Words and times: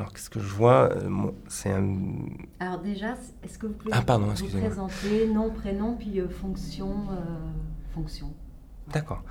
Alors, 0.00 0.14
qu'est-ce 0.14 0.30
que 0.30 0.40
je 0.40 0.48
vois 0.54 0.90
Euh, 0.96 1.30
C'est 1.46 1.70
un. 1.70 1.94
Alors 2.58 2.78
déjà, 2.78 3.16
est-ce 3.42 3.58
que 3.58 3.66
vous 3.66 3.74
pouvez 3.74 3.92
Ah, 3.94 4.00
pardon, 4.00 4.28
vous 4.28 4.48
présenter 4.48 5.28
nom, 5.28 5.50
prénom, 5.50 5.94
puis 5.94 6.18
euh, 6.20 6.28
fonction, 6.30 6.88
euh, 7.10 7.16
fonction? 7.92 8.32
D'accord. 8.90 9.22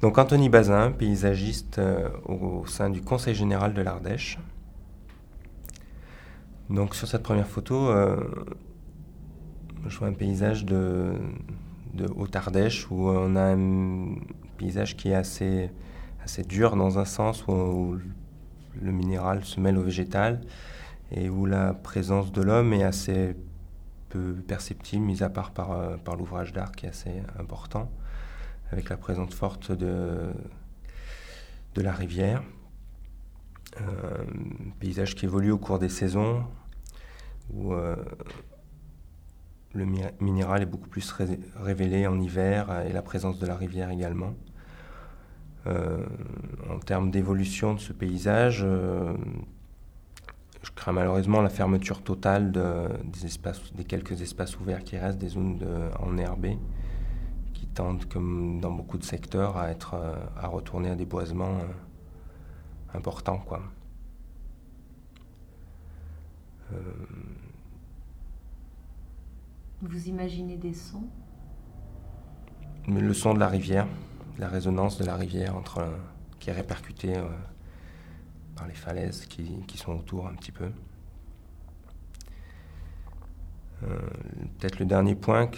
Donc, 0.00 0.16
Anthony 0.16 0.48
Bazin, 0.48 0.92
paysagiste 0.92 1.78
euh, 1.78 2.08
au, 2.24 2.60
au 2.60 2.66
sein 2.66 2.88
du 2.88 3.02
Conseil 3.02 3.34
général 3.34 3.74
de 3.74 3.82
l'Ardèche. 3.82 4.38
Donc, 6.70 6.94
sur 6.94 7.06
cette 7.06 7.22
première 7.22 7.46
photo, 7.46 7.90
je 9.86 9.98
vois 9.98 10.08
un 10.08 10.14
paysage 10.14 10.64
de, 10.64 11.12
de 11.92 12.06
Haute-Ardèche 12.16 12.90
où 12.90 13.10
on 13.10 13.36
a 13.36 13.54
un 13.54 14.14
paysage 14.56 14.96
qui 14.96 15.10
est 15.10 15.14
assez, 15.14 15.70
assez 16.24 16.44
dur 16.44 16.76
dans 16.76 16.98
un 16.98 17.04
sens 17.04 17.46
où, 17.46 17.52
où 17.52 17.98
le 18.80 18.92
minéral 18.92 19.44
se 19.44 19.60
mêle 19.60 19.78
au 19.78 19.82
végétal 19.82 20.40
et 21.10 21.28
où 21.28 21.46
la 21.46 21.74
présence 21.74 22.32
de 22.32 22.42
l'homme 22.42 22.72
est 22.72 22.84
assez 22.84 23.36
peu 24.08 24.34
perceptible, 24.46 25.04
mis 25.04 25.22
à 25.22 25.28
part 25.28 25.52
par, 25.52 25.72
euh, 25.72 25.96
l'ouvrage 26.16 26.52
d'art 26.52 26.72
qui 26.72 26.86
est 26.86 26.90
assez 26.90 27.22
important, 27.38 27.90
avec 28.72 28.88
la 28.88 28.96
présence 28.96 29.34
forte 29.34 29.72
de, 29.72 30.30
la 31.76 31.92
rivière. 31.92 32.42
Euh, 33.80 34.24
paysage 34.80 35.14
qui 35.14 35.26
évolue 35.26 35.52
au 35.52 35.58
cours 35.58 35.78
des 35.78 35.88
saisons, 35.88 36.42
où 37.52 37.72
euh, 37.72 37.94
le 39.74 39.84
mi- 39.84 40.02
minéral 40.18 40.62
est 40.62 40.66
beaucoup 40.66 40.88
plus 40.88 41.12
ré- 41.12 41.38
révélé 41.54 42.08
en 42.08 42.18
hiver 42.20 42.84
et 42.84 42.92
la 42.92 43.02
présence 43.02 43.38
de 43.38 43.46
la 43.46 43.54
rivière 43.54 43.90
également. 43.90 44.34
Euh, 45.66 46.06
en 46.70 46.78
termes 46.78 47.10
d'évolution 47.10 47.74
de 47.74 47.80
ce 47.80 47.92
paysage, 47.92 48.62
euh, 48.64 49.12
je 50.62 50.70
crains 50.72 50.92
malheureusement 50.92 51.40
la 51.42 51.50
fermeture 51.50 52.02
totale 52.02 52.52
de- 52.52 52.88
des, 53.04 53.26
espaces, 53.26 53.72
des 53.74 53.84
quelques 53.84 54.22
espaces 54.22 54.58
ouverts 54.58 54.84
qui 54.84 54.96
restent, 54.96 55.18
des 55.18 55.28
zones 55.28 55.58
de- 55.58 55.90
enherbées, 56.00 56.58
qui 57.54 57.66
tendent, 57.66 58.04
comme 58.06 58.60
dans 58.60 58.70
beaucoup 58.70 58.98
de 58.98 59.04
secteurs, 59.04 59.56
à, 59.56 59.70
être, 59.70 59.94
euh, 59.94 60.14
à 60.36 60.46
retourner 60.46 60.90
à 60.90 60.94
des 60.96 61.06
boisements 61.06 61.58
importants. 62.94 63.38
Quoi. 63.38 63.60
Euh, 66.72 66.76
Vous 69.82 70.08
imaginez 70.08 70.56
des 70.56 70.72
sons? 70.74 71.04
le 72.88 73.12
son 73.12 73.34
de 73.34 73.38
la 73.38 73.48
rivière, 73.48 73.86
la 74.38 74.48
résonance 74.48 74.98
de 74.98 75.04
la 75.04 75.16
rivière 75.16 75.56
entre, 75.56 75.84
qui 76.38 76.50
est 76.50 76.52
répercutée 76.52 77.16
euh, 77.16 77.24
par 78.56 78.66
les 78.66 78.74
falaises 78.74 79.26
qui, 79.26 79.64
qui 79.66 79.78
sont 79.78 79.92
autour 79.92 80.26
un 80.26 80.34
petit 80.34 80.52
peu. 80.52 80.70
Euh, 83.84 83.98
Peut-être 84.58 84.80
le 84.80 84.86
dernier 84.86 85.14
point 85.14 85.48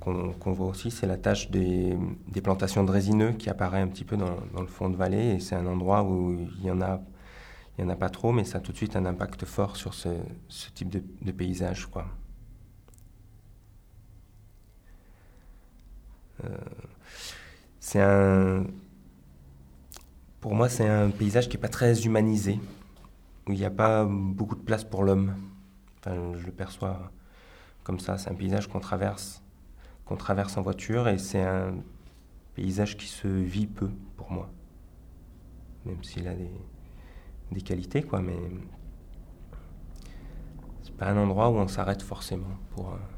qu'on 0.00 0.52
voit 0.52 0.66
aussi, 0.66 0.90
c'est 0.90 1.06
la 1.06 1.16
tâche 1.16 1.50
des, 1.50 1.96
des 2.28 2.40
plantations 2.40 2.82
de 2.82 2.90
résineux 2.90 3.32
qui 3.32 3.48
apparaît 3.50 3.80
un 3.80 3.88
petit 3.88 4.04
peu 4.04 4.16
dans, 4.16 4.60
le 4.60 4.66
fond 4.66 4.90
de 4.90 4.96
vallée. 4.96 5.34
Et 5.34 5.40
c'est 5.40 5.54
un 5.54 5.66
endroit 5.66 6.02
où 6.02 6.36
il 6.58 6.64
y 6.64 6.70
en 6.70 6.80
a, 6.80 7.00
il 7.78 7.84
en 7.84 7.88
a 7.88 7.96
pas 7.96 8.10
trop, 8.10 8.32
mais 8.32 8.44
ça 8.44 8.58
a 8.58 8.60
tout 8.60 8.72
de 8.72 8.76
suite 8.76 8.96
un 8.96 9.04
impact 9.06 9.44
fort 9.44 9.76
sur 9.76 9.94
ce, 9.94 10.08
type 10.74 10.88
de, 10.90 11.02
de 11.22 11.32
paysage. 11.32 11.86
Quoi. 11.86 12.06
Euh, 16.44 16.48
c'est 17.86 18.00
un, 18.00 18.64
pour 20.40 20.56
moi, 20.56 20.68
c'est 20.68 20.88
un 20.88 21.08
paysage 21.10 21.48
qui 21.48 21.56
n'est 21.56 21.60
pas 21.60 21.68
très 21.68 22.04
humanisé, 22.04 22.58
où 23.46 23.52
il 23.52 23.58
n'y 23.60 23.64
a 23.64 23.70
pas 23.70 24.04
beaucoup 24.04 24.56
de 24.56 24.60
place 24.60 24.82
pour 24.82 25.04
l'homme. 25.04 25.36
Enfin, 26.00 26.32
je 26.36 26.44
le 26.44 26.50
perçois 26.50 27.12
comme 27.84 28.00
ça. 28.00 28.18
C'est 28.18 28.28
un 28.28 28.34
paysage 28.34 28.66
qu'on 28.66 28.80
traverse, 28.80 29.40
qu'on 30.04 30.16
traverse 30.16 30.56
en 30.56 30.62
voiture, 30.62 31.06
et 31.06 31.18
c'est 31.18 31.44
un 31.44 31.76
paysage 32.54 32.96
qui 32.96 33.06
se 33.06 33.28
vit 33.28 33.68
peu 33.68 33.88
pour 34.16 34.32
moi, 34.32 34.50
même 35.84 36.02
s'il 36.02 36.26
a 36.26 36.34
des, 36.34 37.60
qualités, 37.60 38.02
quoi. 38.02 38.20
Mais 38.20 38.36
c'est 40.82 40.96
pas 40.96 41.06
un 41.06 41.16
endroit 41.18 41.50
où 41.50 41.54
on 41.54 41.68
s'arrête 41.68 42.02
forcément 42.02 42.58
pour. 42.74 42.94
euh, 42.94 43.15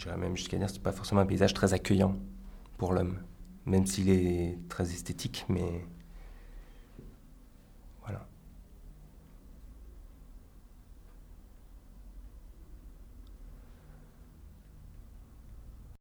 J'irais 0.00 0.16
même 0.16 0.34
jusqu'à 0.34 0.56
dire 0.56 0.72
que 0.72 0.78
pas 0.78 0.92
forcément 0.92 1.20
un 1.20 1.26
paysage 1.26 1.52
très 1.52 1.74
accueillant 1.74 2.16
pour 2.78 2.94
l'homme, 2.94 3.18
même 3.66 3.84
s'il 3.84 4.08
est 4.08 4.56
très 4.70 4.84
esthétique, 4.84 5.44
mais 5.50 5.84